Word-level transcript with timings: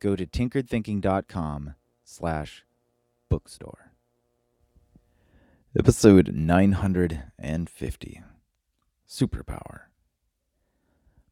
go 0.00 0.16
to 0.16 0.26
tinkeredthinking.com 0.26 1.74
slash 2.04 2.64
bookstore. 3.28 3.92
Episode 5.78 6.34
950 6.34 8.22
Superpower. 9.08 9.80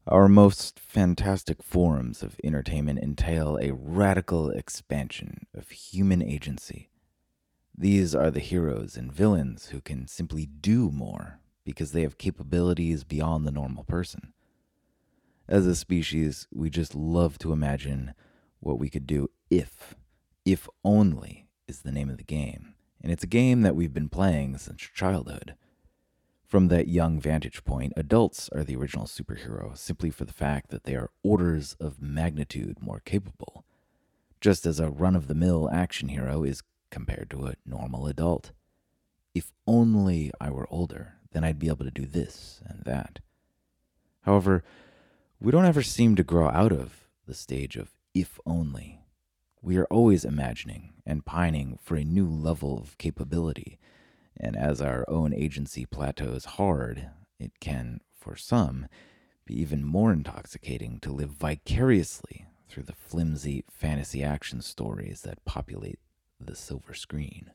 Our 0.07 0.29
most 0.29 0.79
fantastic 0.79 1.61
forms 1.61 2.23
of 2.23 2.39
entertainment 2.43 2.99
entail 2.99 3.57
a 3.61 3.73
radical 3.73 4.49
expansion 4.49 5.47
of 5.53 5.69
human 5.69 6.21
agency. 6.21 6.89
These 7.77 8.13
are 8.15 8.31
the 8.31 8.39
heroes 8.39 8.95
and 8.95 9.11
villains 9.11 9.67
who 9.67 9.81
can 9.81 10.07
simply 10.07 10.45
do 10.45 10.91
more 10.91 11.39
because 11.65 11.91
they 11.91 12.01
have 12.03 12.17
capabilities 12.17 13.03
beyond 13.03 13.45
the 13.45 13.51
normal 13.51 13.83
person. 13.83 14.33
As 15.47 15.65
a 15.65 15.75
species, 15.75 16.47
we 16.53 16.69
just 16.69 16.93
love 16.93 17.39
to 17.39 17.51
imagine 17.51 18.13
what 18.59 18.79
we 18.79 18.89
could 18.89 19.07
do 19.07 19.29
if, 19.49 19.95
if 20.45 20.67
only 20.83 21.47
is 21.67 21.81
the 21.81 21.91
name 21.91 22.09
of 22.09 22.17
the 22.17 22.23
game. 22.23 22.73
And 23.01 23.11
it's 23.11 23.23
a 23.23 23.27
game 23.27 23.61
that 23.61 23.75
we've 23.75 23.93
been 23.93 24.09
playing 24.09 24.57
since 24.57 24.81
childhood. 24.81 25.55
From 26.45 26.67
that 26.69 26.87
young 26.87 27.19
vantage 27.19 27.63
point, 27.63 27.93
adults 27.95 28.49
are 28.49 28.63
the 28.63 28.75
original 28.75 29.05
superhero 29.05 29.77
simply 29.77 30.09
for 30.09 30.25
the 30.25 30.33
fact 30.33 30.71
that 30.71 30.83
they 30.83 30.95
are 30.95 31.11
orders 31.23 31.75
of 31.79 32.01
magnitude 32.01 32.81
more 32.81 33.01
capable, 33.05 33.65
just 34.41 34.65
as 34.65 34.79
a 34.79 34.89
run 34.89 35.15
of 35.15 35.27
the 35.27 35.35
mill 35.35 35.69
action 35.71 36.09
hero 36.09 36.43
is 36.43 36.63
compared 36.89 37.29
to 37.29 37.45
a 37.45 37.53
normal 37.65 38.07
adult. 38.07 38.51
If 39.35 39.51
only 39.67 40.31
I 40.41 40.49
were 40.49 40.67
older, 40.71 41.13
then 41.31 41.43
I'd 41.43 41.59
be 41.59 41.67
able 41.67 41.85
to 41.85 41.91
do 41.91 42.07
this 42.07 42.61
and 42.65 42.83
that. 42.83 43.19
However, 44.21 44.63
we 45.39 45.51
don't 45.51 45.65
ever 45.65 45.83
seem 45.83 46.15
to 46.15 46.23
grow 46.23 46.49
out 46.49 46.71
of 46.71 47.07
the 47.27 47.35
stage 47.35 47.75
of 47.75 47.91
if 48.13 48.39
only. 48.45 48.99
We 49.61 49.77
are 49.77 49.85
always 49.85 50.23
imagining 50.23 50.93
and 51.05 51.25
pining 51.25 51.77
for 51.81 51.95
a 51.95 52.03
new 52.03 52.27
level 52.27 52.77
of 52.77 52.97
capability, 52.97 53.77
and 54.37 54.55
as 54.55 54.81
our 54.81 55.03
own 55.09 55.33
agency 55.33 55.85
plateaus 55.85 56.45
hard, 56.45 57.09
it 57.39 57.59
can, 57.59 58.01
for 58.17 58.35
some, 58.35 58.87
be 59.45 59.59
even 59.59 59.83
more 59.83 60.13
intoxicating 60.13 60.99
to 61.01 61.11
live 61.11 61.31
vicariously 61.31 62.45
through 62.67 62.83
the 62.83 62.93
flimsy 62.93 63.65
fantasy 63.69 64.23
action 64.23 64.61
stories 64.61 65.21
that 65.21 65.43
populate 65.43 65.99
the 66.39 66.55
silver 66.55 66.93
screen. 66.93 67.51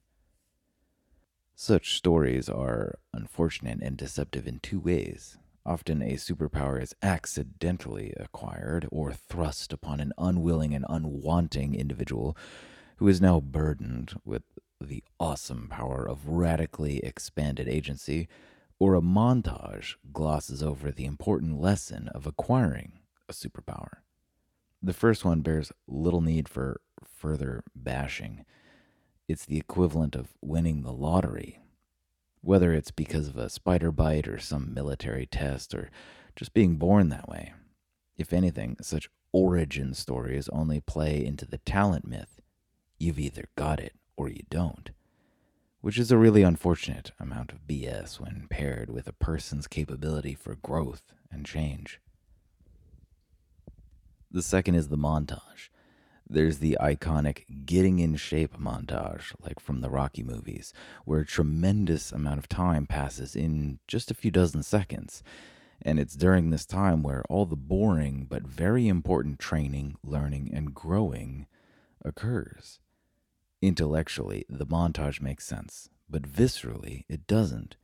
Such 1.54 1.94
stories 1.94 2.48
are 2.48 2.98
unfortunate 3.12 3.78
and 3.80 3.96
deceptive 3.96 4.46
in 4.46 4.58
two 4.58 4.80
ways. 4.80 5.38
Often 5.66 6.02
a 6.02 6.14
superpower 6.14 6.82
is 6.82 6.94
accidentally 7.02 8.12
acquired 8.18 8.86
or 8.90 9.12
thrust 9.12 9.72
upon 9.72 10.00
an 10.00 10.12
unwilling 10.18 10.74
and 10.74 10.84
unwanting 10.88 11.74
individual 11.74 12.36
who 12.96 13.08
is 13.08 13.20
now 13.20 13.40
burdened 13.40 14.14
with 14.24 14.42
the 14.80 15.02
awesome 15.18 15.68
power 15.68 16.06
of 16.06 16.28
radically 16.28 16.98
expanded 16.98 17.68
agency, 17.68 18.28
or 18.78 18.94
a 18.94 19.00
montage 19.00 19.94
glosses 20.12 20.62
over 20.62 20.90
the 20.90 21.06
important 21.06 21.60
lesson 21.60 22.08
of 22.08 22.26
acquiring 22.26 22.98
a 23.28 23.32
superpower. 23.32 23.98
The 24.82 24.92
first 24.92 25.24
one 25.24 25.40
bears 25.40 25.72
little 25.88 26.20
need 26.20 26.48
for 26.48 26.80
further 27.02 27.64
bashing. 27.74 28.44
It's 29.28 29.46
the 29.46 29.58
equivalent 29.58 30.14
of 30.14 30.34
winning 30.42 30.82
the 30.82 30.92
lottery. 30.92 31.60
Whether 32.44 32.74
it's 32.74 32.90
because 32.90 33.28
of 33.28 33.38
a 33.38 33.48
spider 33.48 33.90
bite 33.90 34.28
or 34.28 34.38
some 34.38 34.74
military 34.74 35.24
test 35.24 35.74
or 35.74 35.90
just 36.36 36.52
being 36.52 36.76
born 36.76 37.08
that 37.08 37.26
way. 37.26 37.54
If 38.18 38.34
anything, 38.34 38.76
such 38.82 39.08
origin 39.32 39.94
stories 39.94 40.50
only 40.50 40.80
play 40.80 41.24
into 41.24 41.46
the 41.46 41.56
talent 41.56 42.06
myth. 42.06 42.42
You've 42.98 43.18
either 43.18 43.48
got 43.56 43.80
it 43.80 43.94
or 44.14 44.28
you 44.28 44.42
don't. 44.50 44.90
Which 45.80 45.98
is 45.98 46.12
a 46.12 46.18
really 46.18 46.42
unfortunate 46.42 47.12
amount 47.18 47.50
of 47.50 47.66
BS 47.66 48.20
when 48.20 48.46
paired 48.50 48.90
with 48.90 49.08
a 49.08 49.14
person's 49.14 49.66
capability 49.66 50.34
for 50.34 50.54
growth 50.54 51.14
and 51.32 51.46
change. 51.46 51.98
The 54.30 54.42
second 54.42 54.74
is 54.74 54.88
the 54.88 54.98
montage. 54.98 55.70
There's 56.28 56.58
the 56.58 56.78
iconic 56.80 57.66
getting 57.66 57.98
in 57.98 58.16
shape 58.16 58.58
montage, 58.58 59.34
like 59.40 59.60
from 59.60 59.80
the 59.80 59.90
Rocky 59.90 60.22
movies, 60.22 60.72
where 61.04 61.20
a 61.20 61.26
tremendous 61.26 62.12
amount 62.12 62.38
of 62.38 62.48
time 62.48 62.86
passes 62.86 63.36
in 63.36 63.78
just 63.86 64.10
a 64.10 64.14
few 64.14 64.30
dozen 64.30 64.62
seconds. 64.62 65.22
And 65.82 66.00
it's 66.00 66.16
during 66.16 66.48
this 66.48 66.64
time 66.64 67.02
where 67.02 67.24
all 67.28 67.44
the 67.44 67.56
boring 67.56 68.26
but 68.28 68.46
very 68.46 68.88
important 68.88 69.38
training, 69.38 69.96
learning, 70.02 70.50
and 70.54 70.74
growing 70.74 71.46
occurs. 72.02 72.80
Intellectually, 73.60 74.46
the 74.48 74.66
montage 74.66 75.20
makes 75.20 75.46
sense, 75.46 75.90
but 76.08 76.22
viscerally, 76.22 77.04
it 77.08 77.26
doesn't. 77.26 77.76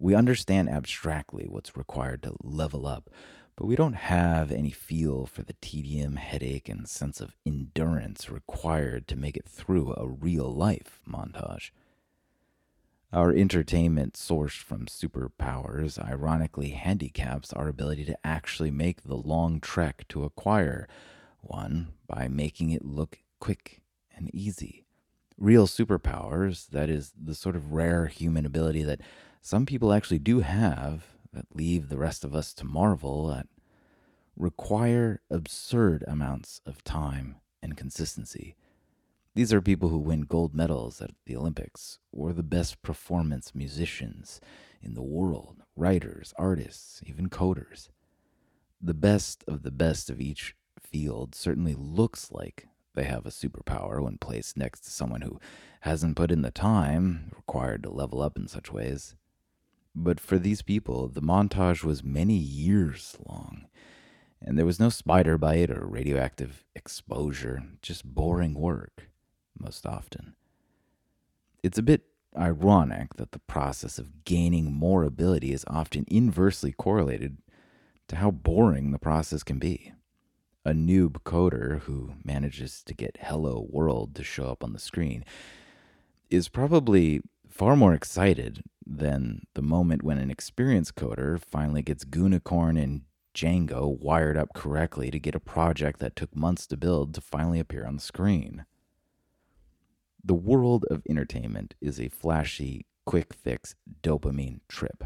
We 0.00 0.14
understand 0.14 0.68
abstractly 0.68 1.46
what's 1.48 1.76
required 1.76 2.22
to 2.24 2.36
level 2.42 2.86
up, 2.86 3.10
but 3.58 3.66
we 3.66 3.74
don't 3.74 3.94
have 3.94 4.52
any 4.52 4.70
feel 4.70 5.26
for 5.26 5.42
the 5.42 5.56
tedium, 5.60 6.14
headache, 6.14 6.68
and 6.68 6.88
sense 6.88 7.20
of 7.20 7.34
endurance 7.44 8.30
required 8.30 9.08
to 9.08 9.16
make 9.16 9.36
it 9.36 9.48
through 9.48 9.92
a 9.96 10.06
real 10.06 10.48
life 10.54 11.00
montage. 11.10 11.70
Our 13.12 13.32
entertainment 13.32 14.14
sourced 14.14 14.62
from 14.62 14.86
superpowers 14.86 15.98
ironically 15.98 16.68
handicaps 16.68 17.52
our 17.52 17.66
ability 17.66 18.04
to 18.04 18.18
actually 18.22 18.70
make 18.70 19.02
the 19.02 19.16
long 19.16 19.60
trek 19.60 20.06
to 20.10 20.22
acquire 20.22 20.86
one 21.40 21.88
by 22.06 22.28
making 22.28 22.70
it 22.70 22.84
look 22.84 23.18
quick 23.40 23.82
and 24.16 24.32
easy. 24.32 24.84
Real 25.36 25.66
superpowers, 25.66 26.68
that 26.68 26.88
is, 26.88 27.12
the 27.20 27.34
sort 27.34 27.56
of 27.56 27.72
rare 27.72 28.06
human 28.06 28.46
ability 28.46 28.84
that 28.84 29.00
some 29.42 29.66
people 29.66 29.92
actually 29.92 30.20
do 30.20 30.40
have, 30.40 31.06
that 31.32 31.54
leave 31.54 31.88
the 31.88 31.98
rest 31.98 32.24
of 32.24 32.34
us 32.34 32.52
to 32.54 32.64
marvel 32.64 33.32
at 33.32 33.46
require 34.36 35.20
absurd 35.30 36.04
amounts 36.06 36.60
of 36.64 36.84
time 36.84 37.36
and 37.62 37.76
consistency. 37.76 38.54
These 39.34 39.52
are 39.52 39.60
people 39.60 39.88
who 39.88 39.98
win 39.98 40.22
gold 40.22 40.54
medals 40.54 41.00
at 41.00 41.10
the 41.26 41.36
Olympics, 41.36 41.98
or 42.12 42.32
the 42.32 42.42
best 42.42 42.82
performance 42.82 43.54
musicians 43.54 44.40
in 44.82 44.94
the 44.94 45.02
world, 45.02 45.62
writers, 45.76 46.32
artists, 46.36 47.00
even 47.06 47.28
coders. 47.28 47.88
The 48.80 48.94
best 48.94 49.44
of 49.46 49.62
the 49.62 49.70
best 49.70 50.08
of 50.10 50.20
each 50.20 50.54
field 50.80 51.34
certainly 51.34 51.74
looks 51.74 52.30
like 52.30 52.68
they 52.94 53.04
have 53.04 53.26
a 53.26 53.30
superpower 53.30 54.02
when 54.02 54.18
placed 54.18 54.56
next 54.56 54.80
to 54.80 54.90
someone 54.90 55.20
who 55.20 55.38
hasn't 55.82 56.16
put 56.16 56.32
in 56.32 56.42
the 56.42 56.50
time 56.50 57.30
required 57.36 57.82
to 57.84 57.90
level 57.90 58.20
up 58.20 58.36
in 58.36 58.48
such 58.48 58.72
ways. 58.72 59.14
But 60.00 60.20
for 60.20 60.38
these 60.38 60.62
people, 60.62 61.08
the 61.08 61.20
montage 61.20 61.82
was 61.82 62.04
many 62.04 62.36
years 62.36 63.18
long, 63.26 63.66
and 64.40 64.56
there 64.56 64.64
was 64.64 64.78
no 64.78 64.90
spider 64.90 65.36
bite 65.36 65.70
or 65.70 65.84
radioactive 65.84 66.64
exposure, 66.76 67.64
just 67.82 68.04
boring 68.04 68.54
work, 68.54 69.08
most 69.58 69.84
often. 69.84 70.36
It's 71.64 71.78
a 71.78 71.82
bit 71.82 72.02
ironic 72.38 73.14
that 73.14 73.32
the 73.32 73.40
process 73.40 73.98
of 73.98 74.24
gaining 74.24 74.72
more 74.72 75.02
ability 75.02 75.52
is 75.52 75.64
often 75.66 76.04
inversely 76.06 76.70
correlated 76.70 77.38
to 78.06 78.16
how 78.16 78.30
boring 78.30 78.92
the 78.92 79.00
process 79.00 79.42
can 79.42 79.58
be. 79.58 79.92
A 80.64 80.70
noob 80.70 81.22
coder 81.24 81.80
who 81.80 82.12
manages 82.22 82.84
to 82.84 82.94
get 82.94 83.18
Hello 83.20 83.66
World 83.68 84.14
to 84.14 84.22
show 84.22 84.48
up 84.48 84.62
on 84.62 84.72
the 84.72 84.78
screen 84.78 85.24
is 86.30 86.48
probably 86.48 87.20
far 87.48 87.74
more 87.74 87.94
excited 87.94 88.62
than 88.88 89.42
the 89.54 89.62
moment 89.62 90.02
when 90.02 90.18
an 90.18 90.30
experienced 90.30 90.94
coder 90.94 91.38
finally 91.38 91.82
gets 91.82 92.04
Gunicorn 92.04 92.82
and 92.82 93.02
Django 93.34 93.98
wired 94.00 94.36
up 94.36 94.54
correctly 94.54 95.10
to 95.10 95.20
get 95.20 95.34
a 95.34 95.40
project 95.40 96.00
that 96.00 96.16
took 96.16 96.34
months 96.34 96.66
to 96.68 96.76
build 96.76 97.14
to 97.14 97.20
finally 97.20 97.60
appear 97.60 97.86
on 97.86 97.96
the 97.96 98.02
screen. 98.02 98.64
The 100.24 100.34
world 100.34 100.84
of 100.90 101.02
entertainment 101.08 101.74
is 101.80 102.00
a 102.00 102.08
flashy, 102.08 102.86
quick 103.04 103.34
fix 103.34 103.74
dopamine 104.02 104.60
trip. 104.68 105.04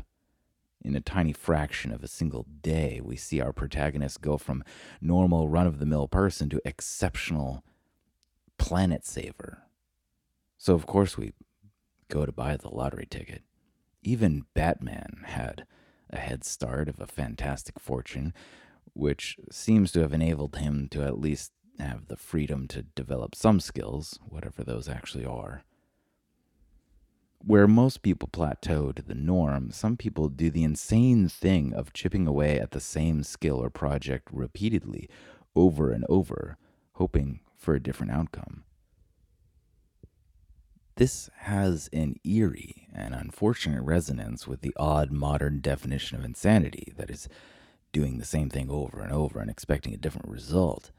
In 0.81 0.97
a 0.97 1.01
tiny 1.01 1.33
fraction 1.33 1.93
of 1.93 2.03
a 2.03 2.09
single 2.09 2.47
day, 2.63 3.01
we 3.03 3.17
see 3.17 3.41
our 3.41 3.53
protagonist 3.53 4.21
go 4.21 4.39
from 4.39 4.65
normal 5.01 5.49
run 5.49 5.67
of 5.67 5.79
the 5.79 5.87
mill 5.87 6.09
person 6.09 6.49
to 6.49 6.61
exceptional 6.65 7.63
planet 8.59 9.05
saver. 9.05 9.63
So, 10.59 10.75
of 10.75 10.87
course, 10.87 11.19
we 11.19 11.33
go 12.09 12.25
to 12.27 12.33
buy 12.33 12.57
the 12.57 12.69
lottery 12.69 13.07
ticket. 13.09 13.43
Even 14.03 14.47
Batman 14.53 15.23
had 15.27 15.65
a 16.11 16.19
head 16.19 16.45
start 16.45 16.89
of 16.89 17.01
a 17.01 17.07
fantastic 17.07 17.79
fortune, 17.79 18.35
which 18.95 19.37
seems 19.51 19.93
to 19.93 20.01
have 20.01 20.13
enabled 20.13 20.57
him 20.57 20.89
to 20.91 21.03
at 21.03 21.21
least 21.21 21.53
have 21.79 22.09
the 22.09 22.17
freedom 22.17 22.67
to 22.69 22.83
develop 22.83 23.35
some 23.35 23.61
skills, 23.61 24.19
whatever 24.29 24.65
those 24.65 24.89
actually 24.89 25.25
are. 25.25 25.63
Where 27.45 27.67
most 27.67 28.03
people 28.03 28.29
plateau 28.29 28.93
to 28.93 29.03
the 29.03 29.15
norm, 29.15 29.71
some 29.71 29.97
people 29.97 30.29
do 30.29 30.51
the 30.51 30.63
insane 30.63 31.29
thing 31.29 31.73
of 31.73 31.93
chipping 31.93 32.27
away 32.27 32.61
at 32.61 32.71
the 32.73 32.81
same 32.81 33.23
skill 33.23 33.57
or 33.57 33.71
project 33.71 34.29
repeatedly, 34.33 35.09
over 35.57 35.91
and 35.91 36.05
over, 36.09 36.57
hoping 36.95 37.41
for 37.57 37.75
a 37.75 37.83
different 37.83 38.13
outcome. 38.13 38.65
This 40.97 41.31
has 41.39 41.89
an 41.93 42.17
eerie 42.25 42.89
and 42.95 43.15
unfortunate 43.15 43.83
resonance 43.83 44.47
with 44.47 44.61
the 44.61 44.75
odd 44.77 45.11
modern 45.11 45.61
definition 45.61 46.19
of 46.19 46.25
insanity 46.25 46.93
that 46.97 47.11
is, 47.11 47.29
doing 47.93 48.19
the 48.19 48.25
same 48.25 48.49
thing 48.49 48.71
over 48.71 49.01
and 49.03 49.13
over 49.13 49.39
and 49.39 49.51
expecting 49.51 49.95
a 49.95 49.99
different 49.99 50.29
result. 50.29 50.91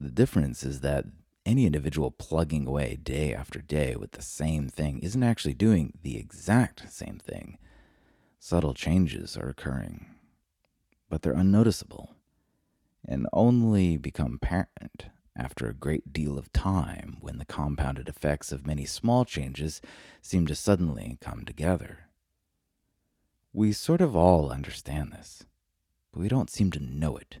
The 0.00 0.10
difference 0.10 0.64
is 0.64 0.80
that 0.80 1.06
any 1.46 1.66
individual 1.66 2.10
plugging 2.10 2.66
away 2.66 2.98
day 3.02 3.32
after 3.34 3.60
day 3.60 3.96
with 3.96 4.12
the 4.12 4.22
same 4.22 4.68
thing 4.68 4.98
isn't 5.00 5.22
actually 5.22 5.54
doing 5.54 5.94
the 6.02 6.18
exact 6.18 6.92
same 6.92 7.18
thing. 7.18 7.58
Subtle 8.38 8.74
changes 8.74 9.36
are 9.36 9.48
occurring, 9.48 10.06
but 11.08 11.22
they're 11.22 11.32
unnoticeable 11.32 12.14
and 13.06 13.26
only 13.32 13.96
become 13.96 14.34
apparent 14.34 15.06
after 15.36 15.68
a 15.68 15.74
great 15.74 16.12
deal 16.12 16.38
of 16.38 16.52
time 16.52 17.16
when 17.20 17.38
the 17.38 17.44
compounded 17.44 18.08
effects 18.08 18.52
of 18.52 18.66
many 18.66 18.84
small 18.84 19.24
changes 19.24 19.80
seem 20.20 20.46
to 20.46 20.54
suddenly 20.54 21.18
come 21.20 21.44
together. 21.44 22.10
We 23.52 23.72
sort 23.72 24.00
of 24.00 24.14
all 24.14 24.50
understand 24.50 25.12
this, 25.12 25.44
but 26.12 26.20
we 26.20 26.28
don't 26.28 26.50
seem 26.50 26.70
to 26.72 26.80
know 26.80 27.16
it. 27.16 27.38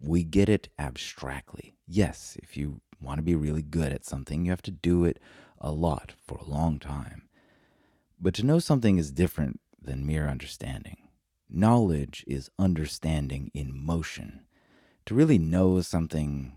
We 0.00 0.24
get 0.24 0.48
it 0.48 0.68
abstractly. 0.78 1.74
Yes, 1.86 2.36
if 2.42 2.56
you 2.56 2.80
want 3.00 3.18
to 3.18 3.22
be 3.22 3.34
really 3.34 3.62
good 3.62 3.92
at 3.92 4.04
something, 4.04 4.44
you 4.44 4.50
have 4.50 4.62
to 4.62 4.70
do 4.70 5.04
it 5.04 5.20
a 5.58 5.70
lot 5.70 6.12
for 6.26 6.38
a 6.38 6.48
long 6.48 6.78
time. 6.78 7.28
But 8.20 8.34
to 8.34 8.46
know 8.46 8.58
something 8.58 8.98
is 8.98 9.10
different 9.12 9.60
than 9.80 10.06
mere 10.06 10.28
understanding. 10.28 10.96
Knowledge 11.48 12.24
is 12.26 12.50
understanding 12.58 13.50
in 13.52 13.76
motion. 13.76 14.46
To 15.06 15.14
really 15.14 15.38
know 15.38 15.80
something 15.80 16.52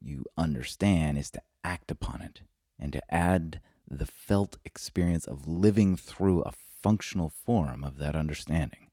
you 0.00 0.24
understand 0.36 1.18
is 1.18 1.30
to 1.30 1.42
act 1.64 1.90
upon 1.90 2.22
it 2.22 2.42
and 2.78 2.92
to 2.92 3.14
add 3.14 3.60
the 3.88 4.06
felt 4.06 4.56
experience 4.64 5.26
of 5.26 5.46
living 5.46 5.96
through 5.96 6.42
a 6.42 6.52
functional 6.82 7.28
form 7.28 7.84
of 7.84 7.98
that 7.98 8.14
understanding. 8.14 8.90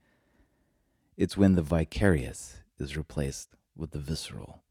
It's 1.18 1.38
when 1.38 1.56
the 1.56 1.62
vicarious 1.62 2.58
is 2.80 2.98
replaced 2.98 3.50
with 3.76 3.92
the 3.92 4.00
visceral, 4.00 4.64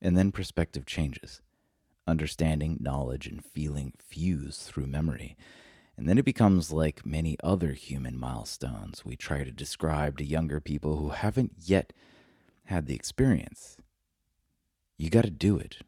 and 0.00 0.16
then 0.16 0.32
perspective 0.32 0.86
changes. 0.86 1.40
Understanding, 2.06 2.78
knowledge, 2.80 3.26
and 3.26 3.44
feeling 3.44 3.92
fuse 3.98 4.58
through 4.58 4.86
memory. 4.86 5.36
And 5.96 6.08
then 6.08 6.18
it 6.18 6.24
becomes 6.24 6.72
like 6.72 7.04
many 7.04 7.36
other 7.44 7.72
human 7.72 8.18
milestones 8.18 9.04
we 9.04 9.16
try 9.16 9.44
to 9.44 9.52
describe 9.52 10.16
to 10.18 10.24
younger 10.24 10.60
people 10.60 10.96
who 10.96 11.10
haven't 11.10 11.52
yet 11.64 11.92
had 12.64 12.86
the 12.86 12.94
experience. 12.94 13.76
You 15.00 15.08
got 15.08 15.24
to 15.24 15.30
do 15.30 15.56
it 15.56 15.78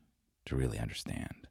to 0.46 0.56
really 0.56 0.78
understand. 0.78 1.46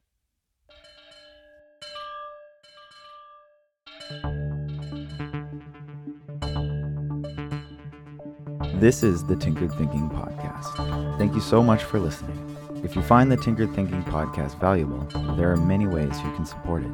This 8.80 9.04
is 9.04 9.24
the 9.26 9.36
Tinkered 9.36 9.70
Thinking 9.74 10.10
Podcast. 10.10 11.18
Thank 11.18 11.36
you 11.36 11.40
so 11.40 11.62
much 11.62 11.84
for 11.84 12.00
listening. 12.00 12.56
If 12.82 12.96
you 12.96 13.02
find 13.02 13.30
the 13.30 13.36
Tinkered 13.36 13.72
Thinking 13.76 14.02
Podcast 14.02 14.58
valuable, 14.58 15.06
there 15.36 15.52
are 15.52 15.56
many 15.56 15.86
ways 15.86 16.20
you 16.24 16.32
can 16.32 16.44
support 16.44 16.82
it. 16.82 16.90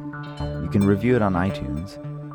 You 0.61 0.69
can 0.71 0.85
review 0.85 1.15
it 1.15 1.23
on 1.23 1.33
iTunes, 1.33 1.97